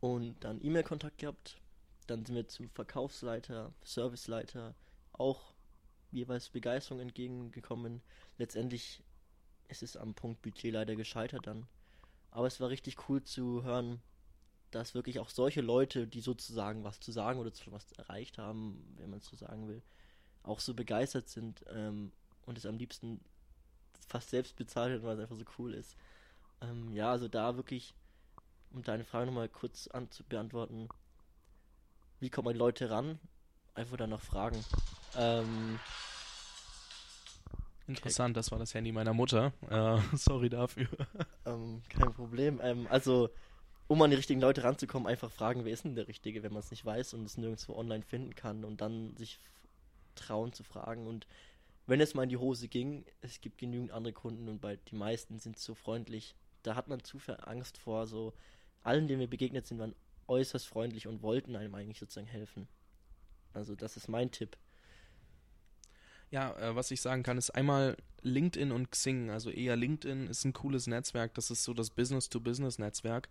[0.00, 1.56] Und dann E-Mail-Kontakt gehabt
[2.06, 4.74] dann sind wir zum Verkaufsleiter, Serviceleiter
[5.12, 5.54] auch
[6.10, 8.02] jeweils Begeisterung entgegengekommen.
[8.38, 9.02] Letztendlich
[9.68, 11.66] ist es am Punkt Budget leider gescheitert dann.
[12.30, 14.00] Aber es war richtig cool zu hören,
[14.70, 19.10] dass wirklich auch solche Leute, die sozusagen was zu sagen oder was erreicht haben, wenn
[19.10, 19.82] man es so sagen will,
[20.42, 22.12] auch so begeistert sind ähm,
[22.44, 23.20] und es am liebsten
[24.08, 25.96] fast selbst bezahlt hätten, weil es einfach so cool ist.
[26.60, 27.94] Ähm, ja, also da wirklich,
[28.72, 30.88] um deine Frage nochmal kurz an zu beantworten,
[32.24, 33.18] wie kommen die Leute ran?
[33.74, 34.64] Einfach dann noch fragen.
[35.14, 35.78] Ähm,
[37.86, 38.38] Interessant, okay.
[38.38, 39.52] das war das Handy meiner Mutter.
[39.68, 40.88] Äh, sorry dafür.
[41.44, 42.60] Ähm, kein Problem.
[42.62, 43.28] Ähm, also,
[43.88, 46.60] um an die richtigen Leute ranzukommen, einfach fragen, wer ist denn der Richtige, wenn man
[46.60, 49.38] es nicht weiß und es nirgendwo online finden kann und dann sich
[50.14, 51.06] trauen zu fragen.
[51.06, 51.26] Und
[51.86, 54.96] wenn es mal in die Hose ging, es gibt genügend andere Kunden und bei die
[54.96, 56.34] meisten sind so freundlich.
[56.62, 58.32] Da hat man zu viel Angst vor, so
[58.82, 59.94] allen, denen wir begegnet sind, waren
[60.28, 62.68] äußerst freundlich und wollten einem eigentlich sozusagen helfen.
[63.52, 64.56] Also das ist mein Tipp.
[66.30, 69.30] Ja, äh, was ich sagen kann, ist einmal LinkedIn und Xing.
[69.30, 71.34] Also eher LinkedIn ist ein cooles Netzwerk.
[71.34, 73.28] Das ist so das Business-to-Business-Netzwerk.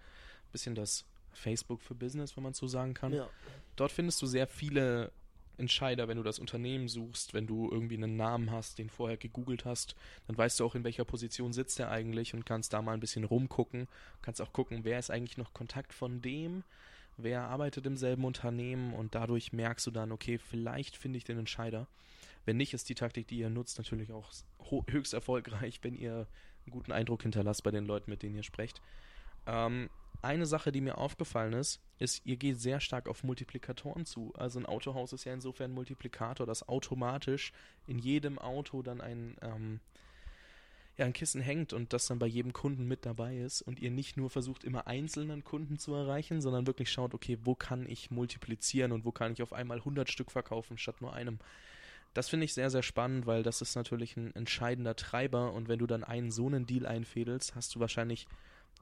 [0.51, 3.13] Bisschen das Facebook für Business, wenn man so sagen kann.
[3.13, 3.29] Ja.
[3.75, 5.11] Dort findest du sehr viele
[5.57, 9.65] Entscheider, wenn du das Unternehmen suchst, wenn du irgendwie einen Namen hast, den vorher gegoogelt
[9.65, 9.95] hast,
[10.27, 12.99] dann weißt du auch, in welcher Position sitzt er eigentlich und kannst da mal ein
[12.99, 13.87] bisschen rumgucken.
[14.21, 16.63] Kannst auch gucken, wer ist eigentlich noch Kontakt von dem,
[17.17, 21.39] wer arbeitet im selben Unternehmen und dadurch merkst du dann, okay, vielleicht finde ich den
[21.39, 21.87] Entscheider.
[22.45, 24.31] Wenn nicht, ist die Taktik, die ihr nutzt, natürlich auch
[24.89, 26.27] höchst erfolgreich, wenn ihr
[26.65, 28.81] einen guten Eindruck hinterlasst bei den Leuten, mit denen ihr sprecht.
[29.45, 29.89] Ähm,
[30.21, 34.33] eine Sache, die mir aufgefallen ist, ist, ihr geht sehr stark auf Multiplikatoren zu.
[34.35, 37.53] Also ein Autohaus ist ja insofern ein Multiplikator, dass automatisch
[37.87, 39.79] in jedem Auto dann ein, ähm,
[40.97, 43.89] ja, ein Kissen hängt und das dann bei jedem Kunden mit dabei ist und ihr
[43.89, 48.11] nicht nur versucht, immer einzelnen Kunden zu erreichen, sondern wirklich schaut, okay, wo kann ich
[48.11, 51.39] multiplizieren und wo kann ich auf einmal 100 Stück verkaufen statt nur einem.
[52.13, 55.79] Das finde ich sehr, sehr spannend, weil das ist natürlich ein entscheidender Treiber und wenn
[55.79, 58.27] du dann einen so einen Deal einfädelst, hast du wahrscheinlich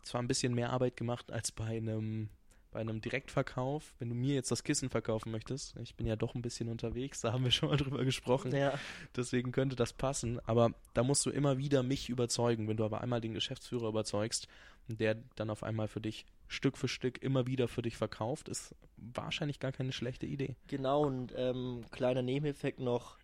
[0.03, 2.29] zwar ein bisschen mehr Arbeit gemacht als bei einem
[2.71, 6.35] bei einem Direktverkauf, wenn du mir jetzt das Kissen verkaufen möchtest, ich bin ja doch
[6.35, 8.79] ein bisschen unterwegs, da haben wir schon mal drüber gesprochen, Ja.
[9.15, 13.01] deswegen könnte das passen, aber da musst du immer wieder mich überzeugen, wenn du aber
[13.01, 14.47] einmal den Geschäftsführer überzeugst
[14.87, 18.75] der dann auf einmal für dich Stück für Stück immer wieder für dich verkauft, ist
[18.97, 20.55] wahrscheinlich gar keine schlechte Idee.
[20.67, 23.17] Genau, und ähm, kleiner Nebeneffekt noch,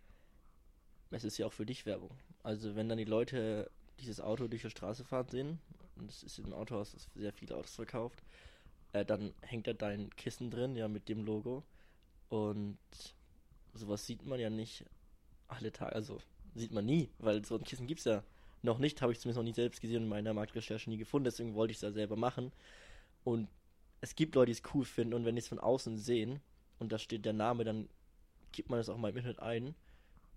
[1.11, 2.11] es ist ja auch für dich Werbung.
[2.43, 5.59] Also wenn dann die Leute dieses Auto durch die Straße fahren sehen,
[5.97, 8.23] und es ist im Autohaus das sehr viele Autos verkauft,
[8.93, 11.63] äh, dann hängt da dein Kissen drin, ja, mit dem Logo.
[12.29, 12.77] Und
[13.73, 14.85] sowas sieht man ja nicht
[15.47, 16.19] alle Tage, also
[16.55, 18.23] sieht man nie, weil so ein Kissen gibt's ja
[18.63, 21.25] noch nicht, habe ich zumindest noch nie selbst gesehen und in meiner Marktrecherche nie gefunden,
[21.25, 22.51] deswegen wollte ich es ja selber machen.
[23.23, 23.47] Und
[24.01, 26.39] es gibt Leute, die es cool finden und wenn die es von außen sehen
[26.79, 27.87] und da steht der Name, dann
[28.51, 29.75] gibt man das auch mal im Internet ein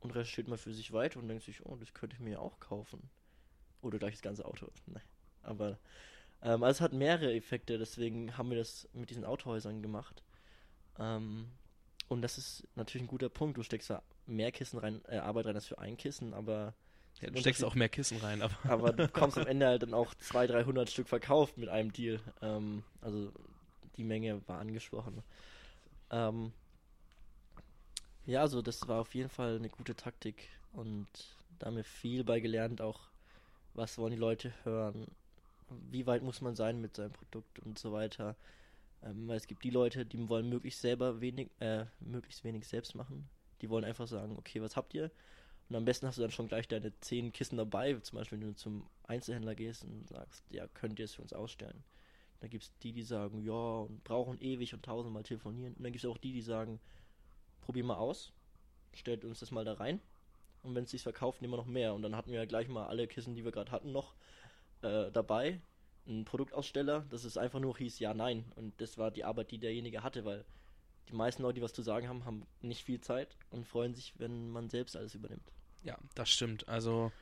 [0.01, 2.39] und recherchiert mal für sich weiter und denkt sich, oh, das könnte ich mir ja
[2.39, 3.11] auch kaufen.
[3.83, 4.69] Oder gleich das ganze Auto.
[4.87, 5.03] Nein.
[5.43, 5.79] Aber
[6.43, 10.23] ähm, also es hat mehrere Effekte, deswegen haben wir das mit diesen Autohäusern gemacht.
[10.99, 11.49] Ähm,
[12.09, 13.57] und das ist natürlich ein guter Punkt.
[13.57, 16.75] Du steckst da mehr Kissen rein, äh, Arbeit rein als für ein Kissen, aber
[17.21, 19.95] Ja, du steckst auch mehr Kissen rein, aber aber du bekommst am Ende halt dann
[19.95, 22.21] auch 200, 300 Stück verkauft mit einem Deal.
[22.43, 23.33] Ähm, also
[23.97, 25.23] die Menge war angesprochen.
[26.11, 26.53] Ähm,
[28.27, 31.09] ja, also das war auf jeden Fall eine gute Taktik und
[31.59, 33.01] da haben wir viel bei gelernt, auch
[33.75, 35.07] was wollen die Leute hören,
[35.91, 38.37] wie weit muss man sein mit seinem Produkt und so weiter.
[39.03, 42.95] Ähm, weil es gibt die Leute, die wollen möglichst selber wenig, äh, möglichst wenig selbst
[42.95, 43.29] machen.
[43.63, 45.11] Die wollen einfach sagen, okay, was habt ihr?
[45.69, 48.49] Und am besten hast du dann schon gleich deine zehn Kissen dabei, zum Beispiel wenn
[48.49, 51.85] du zum Einzelhändler gehst und sagst, ja, könnt ihr es für uns ausstellen.
[52.41, 55.75] Dann gibt es die, die sagen, ja, und brauchen ewig und tausendmal telefonieren.
[55.75, 56.81] Und dann gibt es auch die, die sagen,
[57.61, 58.33] probier mal aus,
[58.95, 60.01] stellt uns das mal da rein.
[60.63, 61.95] Und wenn es sich verkauft, nehmen wir noch mehr.
[61.95, 64.15] Und dann hatten wir ja gleich mal alle Kissen, die wir gerade hatten, noch
[64.83, 65.61] äh, dabei.
[66.07, 68.45] Ein Produktaussteller, dass es einfach nur hieß, ja, nein.
[68.57, 70.45] Und das war die Arbeit, die derjenige hatte, weil
[71.09, 74.15] die meisten Leute, die was zu sagen haben, haben nicht viel Zeit und freuen sich,
[74.19, 75.53] wenn man selbst alles übernimmt.
[75.83, 76.69] ja, das stimmt.
[76.69, 77.13] Also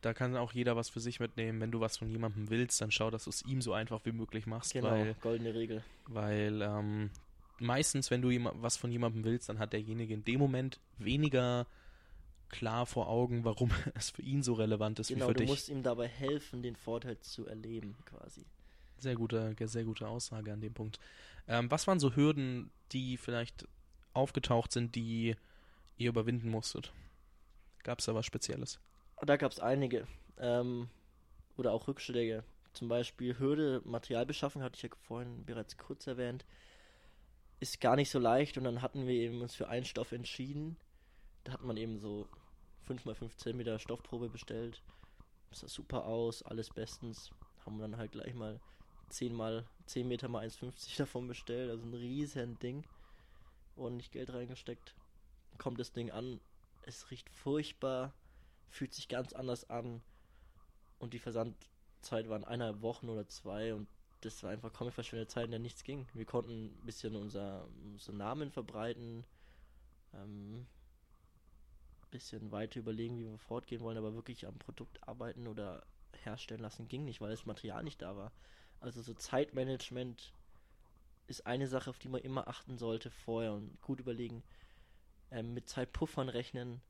[0.00, 1.60] da kann auch jeder was für sich mitnehmen.
[1.60, 4.12] Wenn du was von jemandem willst, dann schau, dass du es ihm so einfach wie
[4.12, 5.82] möglich machst, Genau, weil goldene Regel.
[6.06, 7.10] Weil ähm,
[7.58, 8.28] meistens, wenn du
[8.60, 11.66] was von jemandem willst, dann hat derjenige in dem Moment weniger
[12.48, 15.50] klar vor Augen, warum es für ihn so relevant ist Genau, wie für du dich.
[15.50, 18.44] musst ihm dabei helfen, den Vorteil zu erleben, quasi.
[18.98, 20.98] Sehr gute, sehr gute Aussage an dem Punkt.
[21.48, 23.68] Ähm, was waren so Hürden, die vielleicht
[24.14, 25.36] aufgetaucht sind, die
[25.98, 26.92] ihr überwinden musstet?
[27.82, 28.80] Gab es da was Spezielles?
[29.24, 30.06] Da gab es einige.
[30.38, 30.88] Ähm,
[31.56, 32.44] oder auch Rückschläge.
[32.72, 36.44] Zum Beispiel Hürde, Materialbeschaffung, hatte ich ja vorhin bereits kurz erwähnt.
[37.60, 40.76] Ist gar nicht so leicht und dann hatten wir eben uns für einen Stoff entschieden.
[41.46, 42.26] Da hat man eben so
[42.88, 44.82] 5x5 cm Stoffprobe bestellt.
[45.50, 47.30] Das sah super aus, alles bestens.
[47.64, 48.58] Haben dann halt gleich mal
[49.10, 51.70] 10 mal 10 Meter mal 1,50 davon bestellt.
[51.70, 52.84] Also ein riesen Ding.
[53.76, 54.96] Ordentlich Geld reingesteckt.
[55.56, 56.40] Kommt das Ding an.
[56.82, 58.12] Es riecht furchtbar.
[58.68, 60.02] Fühlt sich ganz anders an.
[60.98, 63.72] Und die Versandzeit waren eineinhalb Wochen oder zwei.
[63.72, 63.86] Und
[64.22, 66.08] das war einfach komplett verschwendete Zeit, in der nichts ging.
[66.12, 69.24] Wir konnten ein bisschen unser, unseren Namen verbreiten.
[70.12, 70.66] Ähm,
[72.10, 75.84] bisschen weiter überlegen, wie wir fortgehen wollen, aber wirklich am Produkt arbeiten oder
[76.24, 78.32] herstellen lassen ging nicht, weil das Material nicht da war.
[78.80, 80.32] Also so Zeitmanagement
[81.26, 84.42] ist eine Sache, auf die man immer achten sollte vorher und gut überlegen,
[85.30, 86.80] ähm, mit Zeitpuffern rechnen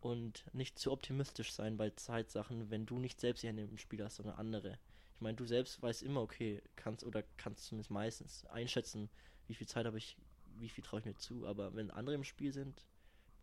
[0.00, 4.02] und nicht zu optimistisch sein bei Zeitsachen, wenn du nicht selbst die Hände im Spiel
[4.02, 4.78] hast, sondern andere.
[5.14, 9.08] Ich meine, du selbst weißt immer, okay, kannst oder kannst zumindest meistens einschätzen,
[9.46, 10.16] wie viel Zeit habe ich
[10.60, 11.46] wie viel traue ich mir zu.
[11.46, 12.86] Aber wenn andere im Spiel sind,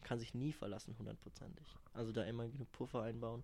[0.05, 1.67] kann sich nie verlassen, hundertprozentig.
[1.93, 3.43] Also da immer genug Puffer einbauen.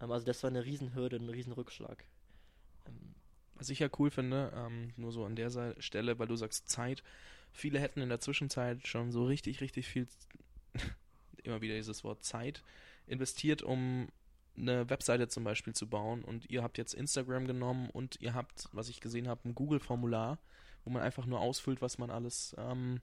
[0.00, 2.04] Ähm, also das war eine Riesenhürde, ein Riesenrückschlag.
[2.86, 3.14] Ähm,
[3.54, 7.02] Was ich ja cool finde, ähm, nur so an der Stelle, weil du sagst Zeit,
[7.52, 10.08] viele hätten in der Zwischenzeit schon so richtig, richtig viel,
[11.44, 12.62] immer wieder dieses Wort Zeit,
[13.06, 14.08] investiert, um
[14.56, 18.68] eine Webseite zum Beispiel zu bauen und ihr habt jetzt Instagram genommen und ihr habt,
[18.72, 20.38] was ich gesehen habe, ein Google-Formular,
[20.84, 23.00] wo man einfach nur ausfüllt, was man alles, ähm,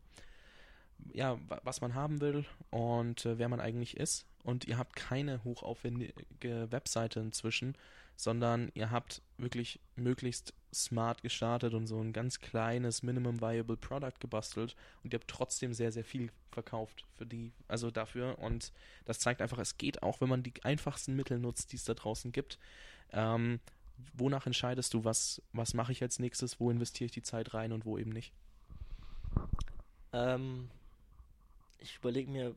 [1.14, 4.26] ja, was man haben will und äh, wer man eigentlich ist.
[4.44, 7.76] Und ihr habt keine hochaufwendige Webseite inzwischen,
[8.16, 14.20] sondern ihr habt wirklich möglichst smart gestartet und so ein ganz kleines Minimum Viable Product
[14.20, 18.72] gebastelt und ihr habt trotzdem sehr, sehr viel verkauft für die, also dafür und
[19.06, 21.94] das zeigt einfach, es geht auch, wenn man die einfachsten Mittel nutzt, die es da
[21.94, 22.58] draußen gibt.
[23.12, 23.60] Ähm,
[24.14, 27.72] wonach entscheidest du, was, was mache ich als nächstes, wo investiere ich die Zeit rein
[27.72, 28.34] und wo eben nicht?
[30.14, 30.70] Ähm,
[31.80, 32.56] ich überlege mir,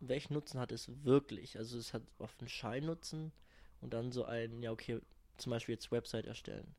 [0.00, 1.58] welchen Nutzen hat es wirklich?
[1.58, 3.32] Also es hat oft einen Scheinnutzen
[3.80, 5.00] und dann so ein, ja okay,
[5.38, 6.74] zum Beispiel jetzt Website erstellen.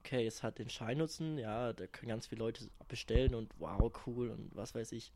[0.00, 4.30] Okay, es hat den Scheinnutzen, ja, da können ganz viele Leute bestellen und wow, cool
[4.30, 5.12] und was weiß ich.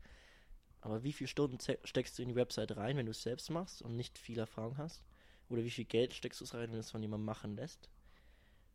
[0.81, 3.81] Aber wie viele Stunden steckst du in die Website rein, wenn du es selbst machst
[3.81, 5.03] und nicht viel Erfahrung hast?
[5.49, 7.89] Oder wie viel Geld steckst du es rein, wenn es von jemandem machen lässt?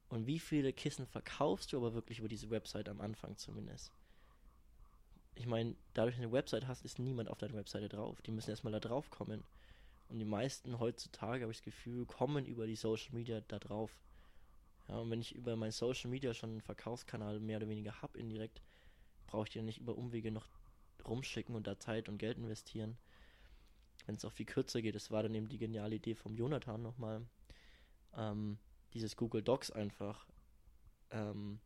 [0.09, 3.93] Und wie viele Kissen verkaufst du aber wirklich über diese Website am Anfang zumindest?
[5.35, 8.23] Ich meine, dadurch, dass du eine Website hast, ist niemand auf deiner Webseite drauf.
[8.23, 9.45] Die müssen erstmal da drauf kommen.
[10.09, 13.99] Und die meisten heutzutage, habe ich das Gefühl, kommen über die Social Media da drauf.
[14.89, 18.19] Ja, und wenn ich über mein Social Media schon einen Verkaufskanal mehr oder weniger habe
[18.19, 18.63] indirekt,
[19.27, 20.47] brauche ich die nicht über Umwege noch
[21.07, 22.97] rumschicken und da Zeit und Geld investieren.
[24.07, 26.83] Wenn es auch viel kürzer geht, das war dann eben die geniale Idee vom Jonathan
[26.83, 27.27] nochmal.
[28.17, 28.59] Ähm,
[28.93, 30.27] dieses Google Docs einfach.
[31.11, 31.61] Ähm,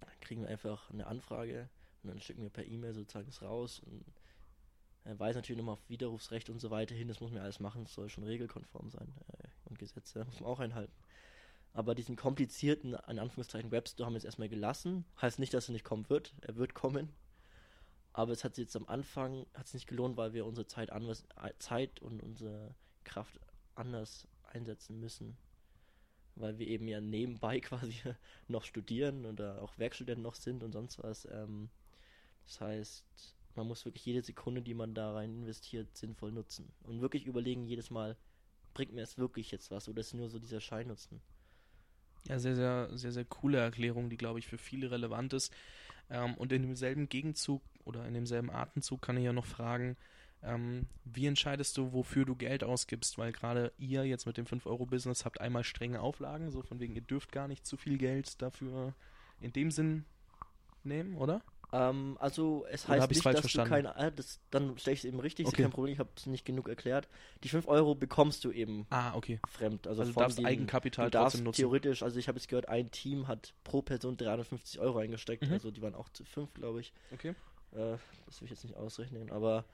[0.00, 1.68] dann kriegen wir einfach eine Anfrage
[2.06, 4.04] und dann schicken wir per E-Mail sozusagen es raus und
[5.04, 7.84] er weist natürlich nochmal auf Widerrufsrecht und so weiter hin, das muss man alles machen,
[7.84, 10.92] das soll schon regelkonform sein äh, und Gesetze muss man auch einhalten.
[11.76, 15.04] Aber diesen komplizierten, in Anführungszeichen, Webstore haben wir jetzt erstmal gelassen.
[15.20, 16.34] Heißt nicht, dass er nicht kommen wird.
[16.40, 17.12] Er wird kommen.
[18.14, 21.26] Aber es hat sich jetzt am Anfang hat's nicht gelohnt, weil wir unsere Zeit, anders,
[21.58, 23.38] Zeit und unsere Kraft
[23.74, 25.36] anders einsetzen müssen.
[26.34, 27.94] Weil wir eben ja nebenbei quasi
[28.48, 31.28] noch studieren oder auch Werkstudenten noch sind und sonst was.
[31.30, 31.68] Ähm,
[32.46, 33.04] das heißt,
[33.54, 36.72] man muss wirklich jede Sekunde, die man da rein investiert, sinnvoll nutzen.
[36.84, 38.16] Und wirklich überlegen jedes Mal,
[38.74, 41.20] bringt mir es wirklich jetzt was oder ist nur so dieser Scheinnutzen?
[42.28, 45.52] Ja, sehr, sehr, sehr, sehr coole Erklärung, die, glaube ich, für viele relevant ist.
[46.10, 49.96] Ähm, und in demselben Gegenzug oder in demselben Atemzug kann ich ja noch fragen,
[50.42, 53.16] ähm, wie entscheidest du, wofür du Geld ausgibst?
[53.16, 57.00] Weil gerade ihr jetzt mit dem 5-Euro-Business habt einmal strenge Auflagen, so von wegen, ihr
[57.00, 58.94] dürft gar nicht zu viel Geld dafür
[59.40, 60.04] in dem Sinn
[60.84, 61.42] nehmen, oder?
[61.72, 63.84] Ähm, also es heißt nicht, dass verstanden?
[63.84, 65.56] du kein, äh, das, dann stelle ich es eben richtig, okay.
[65.56, 67.08] ist kein Problem, ich habe es nicht genug erklärt.
[67.42, 69.40] Die 5 Euro bekommst du eben ah, okay.
[69.48, 69.86] fremd.
[69.86, 71.56] Also, also du darfst den, Eigenkapital du darfst nutzen.
[71.56, 75.54] theoretisch, also ich habe jetzt gehört, ein Team hat pro Person 350 Euro eingesteckt, mhm.
[75.54, 76.92] also die waren auch zu 5, glaube ich.
[77.12, 77.34] Okay.
[77.72, 79.64] Äh, das will ich jetzt nicht ausrechnen, aber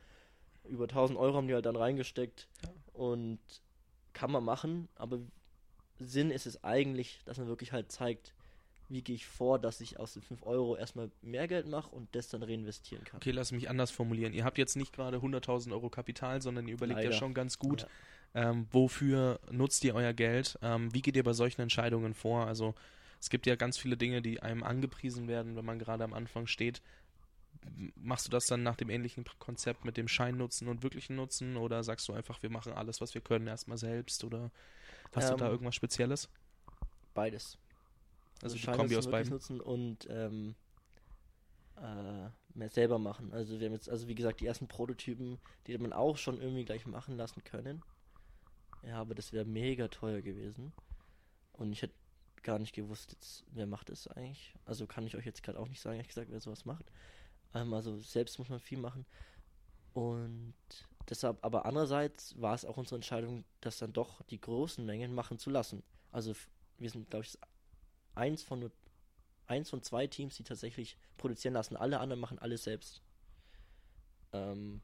[0.64, 2.70] über 1000 Euro haben die halt dann reingesteckt ja.
[2.94, 3.40] und
[4.12, 5.18] kann man machen, aber
[5.98, 8.34] Sinn ist es eigentlich, dass man wirklich halt zeigt,
[8.92, 12.14] wie gehe ich vor, dass ich aus den 5 Euro erstmal mehr Geld mache und
[12.14, 13.16] das dann reinvestieren kann.
[13.16, 14.32] Okay, lass mich anders formulieren.
[14.34, 17.10] Ihr habt jetzt nicht gerade 100.000 Euro Kapital, sondern ihr überlegt Leider.
[17.10, 17.86] ja schon ganz gut,
[18.34, 18.50] ja.
[18.50, 20.58] ähm, wofür nutzt ihr euer Geld?
[20.62, 22.46] Ähm, wie geht ihr bei solchen Entscheidungen vor?
[22.46, 22.74] Also
[23.18, 26.46] es gibt ja ganz viele Dinge, die einem angepriesen werden, wenn man gerade am Anfang
[26.46, 26.82] steht.
[27.94, 31.84] Machst du das dann nach dem ähnlichen Konzept mit dem Scheinnutzen und wirklichen Nutzen oder
[31.84, 34.50] sagst du einfach, wir machen alles, was wir können, erstmal selbst oder
[35.14, 36.28] hast ähm, du da ähm, irgendwas Spezielles?
[37.14, 37.58] Beides.
[38.42, 39.32] Also, also die Kombi aus beiden.
[39.32, 40.54] nutzen und ähm,
[41.76, 43.32] äh, mehr selber machen.
[43.32, 46.64] Also wir haben jetzt, also wie gesagt, die ersten Prototypen, die man auch schon irgendwie
[46.64, 47.82] gleich machen lassen können.
[48.86, 50.72] Ja, aber das wäre mega teuer gewesen.
[51.52, 51.94] Und ich hätte
[52.42, 54.54] gar nicht gewusst, jetzt, wer macht das eigentlich.
[54.64, 56.90] Also kann ich euch jetzt gerade auch nicht sagen, ehrlich gesagt, wer sowas macht.
[57.54, 59.06] Ähm, also selbst muss man viel machen.
[59.92, 60.54] Und
[61.08, 65.38] deshalb, aber andererseits war es auch unsere Entscheidung, das dann doch die großen Mengen machen
[65.38, 65.82] zu lassen.
[66.10, 66.34] Also
[66.78, 67.38] wir sind, glaube ich,
[68.14, 68.70] eins von nur
[69.46, 71.76] eins von zwei Teams, die tatsächlich produzieren lassen.
[71.76, 73.02] Alle anderen machen alles selbst.
[74.32, 74.80] Ähm,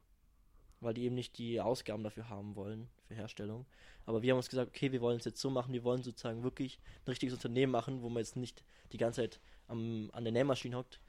[0.81, 3.65] weil die eben nicht die Ausgaben dafür haben wollen, für Herstellung.
[4.05, 6.43] Aber wir haben uns gesagt, okay, wir wollen es jetzt so machen, wir wollen sozusagen
[6.43, 10.33] wirklich ein richtiges Unternehmen machen, wo man jetzt nicht die ganze Zeit am, an der
[10.33, 10.99] Nähmaschine hockt,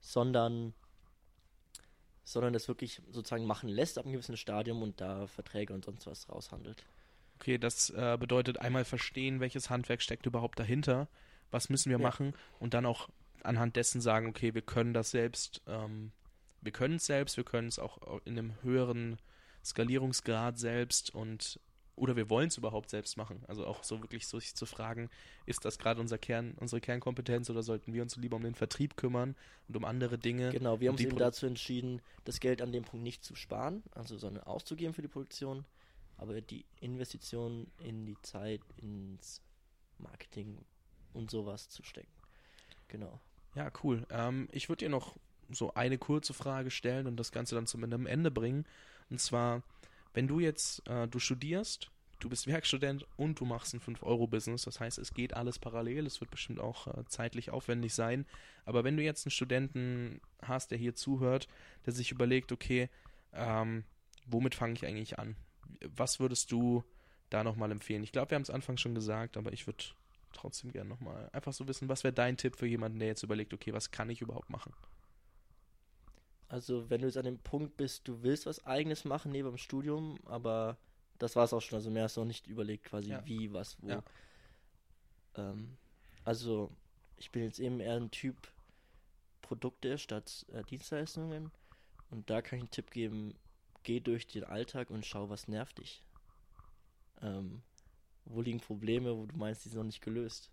[0.00, 0.74] sondern
[2.22, 6.06] sondern das wirklich sozusagen machen lässt ab einem gewissen Stadium und da Verträge und sonst
[6.06, 6.84] was raushandelt.
[7.36, 11.08] Okay, das äh, bedeutet einmal verstehen, welches Handwerk steckt überhaupt dahinter
[11.50, 12.02] was müssen wir ja.
[12.02, 13.08] machen und dann auch
[13.42, 16.12] anhand dessen sagen, okay, wir können das selbst ähm,
[16.62, 19.18] wir können es selbst, wir können es auch in einem höheren
[19.64, 21.60] Skalierungsgrad selbst und
[21.96, 23.42] oder wir wollen es überhaupt selbst machen.
[23.46, 25.10] Also auch so wirklich so sich zu fragen,
[25.44, 28.96] ist das gerade unser Kern, unsere Kernkompetenz oder sollten wir uns lieber um den Vertrieb
[28.96, 29.36] kümmern
[29.68, 30.50] und um andere Dinge?
[30.50, 33.34] Genau, wir haben uns eben Produ- dazu entschieden, das Geld an dem Punkt nicht zu
[33.34, 35.66] sparen, also sondern auszugeben für die Produktion,
[36.16, 39.42] aber die Investition in die Zeit, ins
[39.98, 40.56] Marketing
[41.12, 42.12] und sowas zu stecken.
[42.88, 43.20] Genau.
[43.54, 44.06] Ja, cool.
[44.10, 45.16] Ähm, ich würde dir noch
[45.50, 48.64] so eine kurze Frage stellen und das Ganze dann zum Ende bringen.
[49.10, 49.62] Und zwar,
[50.14, 54.78] wenn du jetzt, äh, du studierst, du bist Werkstudent und du machst ein 5-Euro-Business, das
[54.78, 58.26] heißt, es geht alles parallel, es wird bestimmt auch äh, zeitlich aufwendig sein.
[58.64, 61.48] Aber wenn du jetzt einen Studenten hast, der hier zuhört,
[61.86, 62.88] der sich überlegt, okay,
[63.32, 63.84] ähm,
[64.26, 65.36] womit fange ich eigentlich an?
[65.96, 66.84] Was würdest du
[67.30, 68.02] da nochmal empfehlen?
[68.02, 69.84] Ich glaube, wir haben es anfangs schon gesagt, aber ich würde
[70.32, 73.52] trotzdem gerne nochmal einfach so wissen, was wäre dein Tipp für jemanden, der jetzt überlegt,
[73.54, 74.72] okay, was kann ich überhaupt machen?
[76.48, 79.56] Also wenn du jetzt an dem Punkt bist, du willst was eigenes machen neben dem
[79.56, 80.78] Studium, aber
[81.18, 83.24] das war es auch schon, also mehr hast du noch nicht überlegt quasi Ja.
[83.26, 83.88] wie, was, wo.
[83.88, 84.02] Ja.
[85.36, 85.76] Ähm,
[86.24, 86.70] also
[87.16, 88.52] ich bin jetzt eben eher ein Typ
[89.42, 91.52] Produkte statt äh, Dienstleistungen
[92.10, 93.34] und da kann ich einen Tipp geben,
[93.84, 96.02] geh durch den Alltag und schau, was nervt dich.
[97.22, 97.62] Ähm,
[98.32, 100.50] wo liegen Probleme, wo du meinst, die sind noch nicht gelöst.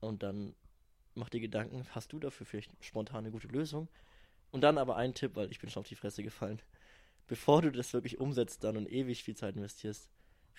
[0.00, 0.54] Und dann
[1.14, 3.88] mach dir Gedanken, hast du dafür vielleicht spontan eine gute Lösung?
[4.50, 6.62] Und dann aber ein Tipp, weil ich bin schon auf die Fresse gefallen.
[7.26, 10.08] Bevor du das wirklich umsetzt dann und ewig viel Zeit investierst,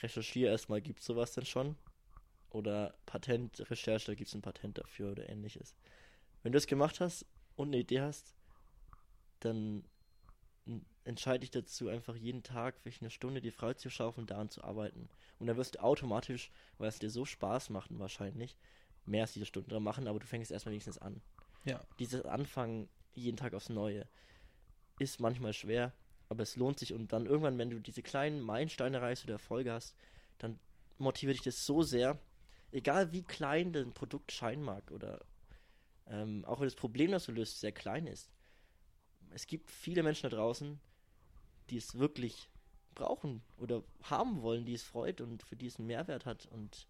[0.01, 1.75] recherchiere erstmal, gibt es sowas denn schon?
[2.51, 5.75] Oder Patentrecherche, da gibt es ein Patent dafür oder ähnliches.
[6.43, 8.36] Wenn du das gemacht hast und eine Idee hast,
[9.39, 9.84] dann
[11.03, 14.63] entscheide dich dazu, einfach jeden Tag vielleicht eine Stunde die Freude zu schaufeln, daran zu
[14.63, 15.09] arbeiten.
[15.39, 18.57] Und dann wirst du automatisch, weil es dir so Spaß macht wahrscheinlich,
[19.05, 21.21] mehr als diese Stunden dran machen, aber du fängst erstmal wenigstens an.
[21.65, 21.81] Ja.
[21.99, 24.07] Dieses Anfangen jeden Tag aufs Neue
[24.99, 25.93] ist manchmal schwer,
[26.27, 29.71] aber es lohnt sich und dann irgendwann, wenn du diese kleinen Meilensteine erreichst oder Erfolge
[29.71, 29.95] hast,
[30.38, 30.59] dann
[30.97, 32.19] motiviert dich das so sehr,
[32.71, 35.25] egal wie klein dein Produkt scheinen mag oder
[36.07, 38.29] ähm, auch wenn das Problem, das du löst, sehr klein ist.
[39.31, 40.79] Es gibt viele Menschen da draußen,
[41.69, 42.49] die es wirklich
[42.95, 46.88] brauchen oder haben wollen, die es freut und für die es einen Mehrwert hat und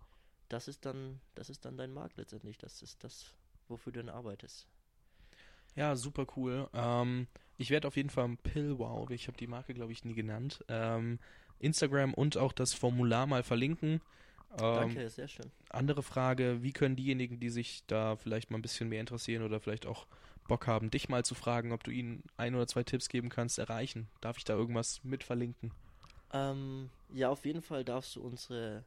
[0.50, 2.58] das ist dann, das ist dann dein Markt letztendlich.
[2.58, 3.34] Das ist das,
[3.68, 4.68] wofür du dann arbeitest.
[5.76, 6.68] Ja, super cool.
[6.74, 10.66] Ähm, ich werde auf jeden Fall Pillwow, ich habe die Marke, glaube ich, nie genannt,
[10.68, 11.20] ähm,
[11.60, 14.02] Instagram und auch das Formular mal verlinken.
[14.54, 15.52] Ähm, Danke, sehr schön.
[15.70, 19.60] Andere Frage, wie können diejenigen, die sich da vielleicht mal ein bisschen mehr interessieren oder
[19.60, 20.08] vielleicht auch
[20.50, 23.58] Bock haben, dich mal zu fragen, ob du ihnen ein oder zwei Tipps geben kannst,
[23.58, 24.10] erreichen?
[24.20, 25.72] Darf ich da irgendwas mit verlinken?
[26.34, 28.84] Ähm, ja, auf jeden Fall darfst du unsere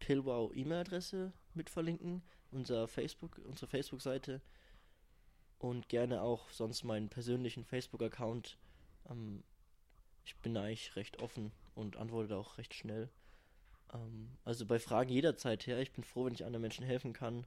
[0.00, 4.42] Pillwow E-Mail-Adresse mit verlinken, unser Facebook, unsere Facebook-Seite
[5.58, 8.58] und gerne auch sonst meinen persönlichen Facebook-Account.
[9.08, 9.42] Ähm,
[10.24, 13.08] ich bin eigentlich recht offen und antworte auch recht schnell.
[13.92, 15.78] Ähm, also bei Fragen jederzeit her.
[15.78, 17.46] Ich bin froh, wenn ich anderen Menschen helfen kann.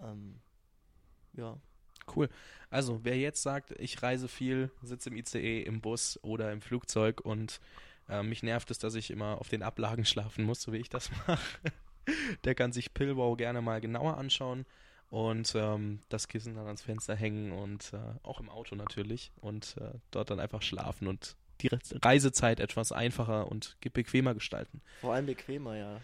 [0.00, 0.40] Ähm,
[1.32, 1.58] ja.
[2.14, 2.28] Cool.
[2.70, 7.20] Also, wer jetzt sagt, ich reise viel, sitze im ICE, im Bus oder im Flugzeug
[7.20, 7.60] und
[8.08, 10.88] äh, mich nervt es, dass ich immer auf den Ablagen schlafen muss, so wie ich
[10.88, 11.38] das mache,
[12.44, 14.66] der kann sich Pillwow gerne mal genauer anschauen
[15.10, 19.76] und ähm, das Kissen dann ans Fenster hängen und äh, auch im Auto natürlich und
[19.80, 24.80] äh, dort dann einfach schlafen und die Re Reisezeit etwas einfacher und bequemer gestalten.
[25.00, 25.96] Vor allem bequemer, ja.
[25.96, 26.00] Äh,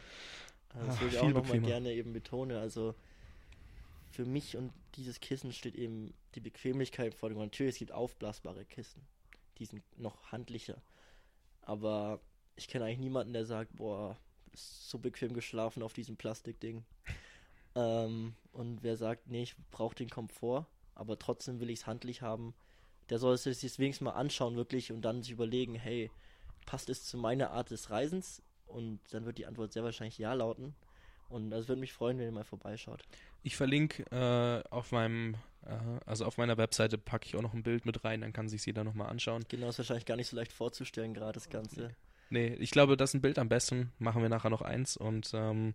[0.86, 2.58] Das Ach, würde ich auch nochmal gerne eben betonen.
[2.58, 2.94] Also
[4.16, 7.38] für mich und dieses Kissen steht eben die Bequemlichkeit vor dem.
[7.38, 9.06] Natürlich, es gibt aufblasbare Kissen.
[9.58, 10.80] Die sind noch handlicher.
[11.60, 12.20] Aber
[12.56, 14.18] ich kenne eigentlich niemanden, der sagt, boah,
[14.52, 16.82] ist so bequem geschlafen auf diesem Plastikding.
[17.74, 22.22] ähm, und wer sagt, nee, ich brauche den Komfort, aber trotzdem will ich es handlich
[22.22, 22.54] haben,
[23.10, 26.10] der soll es sich wenigstens mal anschauen, wirklich, und dann sich überlegen, hey,
[26.64, 28.42] passt es zu meiner Art des Reisens?
[28.66, 30.74] Und dann wird die Antwort sehr wahrscheinlich ja lauten.
[31.28, 33.02] Und das würde mich freuen, wenn ihr mal vorbeischaut.
[33.42, 37.62] Ich verlinke äh, auf meinem, äh, also auf meiner Webseite packe ich auch noch ein
[37.62, 39.44] Bild mit rein, dann kann sich jeder nochmal anschauen.
[39.48, 41.94] Genau, ist wahrscheinlich gar nicht so leicht vorzustellen, gerade das Ganze.
[42.30, 43.92] Nee, ich glaube, das ist ein Bild am besten.
[43.98, 44.96] Machen wir nachher noch eins.
[44.96, 45.74] Und ähm,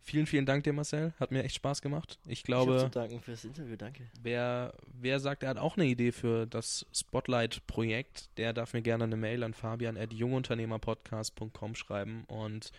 [0.00, 1.12] vielen, vielen Dank dir, Marcel.
[1.18, 2.20] Hat mir echt Spaß gemacht.
[2.24, 4.04] Ich ich glaube, zu danken fürs Interview, danke.
[4.22, 9.04] wer, wer sagt, er hat auch eine Idee für das Spotlight-Projekt, der darf mir gerne
[9.04, 12.24] eine Mail an fabian.jungunternehmerpodcast.com schreiben.
[12.28, 12.70] Und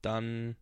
[0.00, 0.56] dann,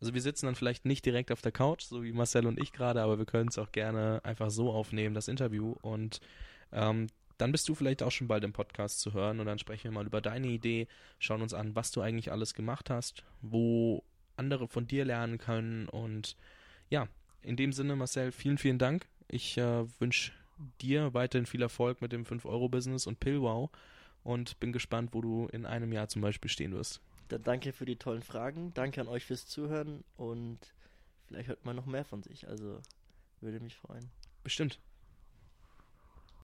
[0.00, 2.72] also wir sitzen dann vielleicht nicht direkt auf der Couch, so wie Marcel und ich
[2.72, 5.74] gerade, aber wir können es auch gerne einfach so aufnehmen, das Interview.
[5.82, 6.20] Und
[6.72, 9.84] ähm, dann bist du vielleicht auch schon bald im Podcast zu hören und dann sprechen
[9.84, 10.86] wir mal über deine Idee,
[11.18, 14.04] schauen uns an, was du eigentlich alles gemacht hast, wo
[14.36, 16.36] andere von dir lernen können und
[16.90, 17.08] ja,
[17.42, 19.06] in dem Sinne, Marcel, vielen, vielen Dank.
[19.28, 20.32] Ich äh, wünsche
[20.80, 23.70] dir weiterhin viel Erfolg mit dem 5-Euro-Business und Pillwow
[24.22, 27.00] und bin gespannt, wo du in einem Jahr zum Beispiel stehen wirst.
[27.28, 30.58] Dann danke für die tollen Fragen, danke an euch fürs Zuhören und
[31.26, 32.80] vielleicht hört man noch mehr von sich, also
[33.40, 34.10] würde mich freuen.
[34.42, 34.78] Bestimmt.